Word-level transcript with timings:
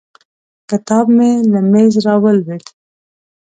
کتاب 0.69 1.05
مې 1.17 1.29
له 1.51 1.59
مېز 1.71 1.93
راولوېد. 2.05 2.65